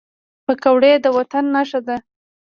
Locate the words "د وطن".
1.03-1.43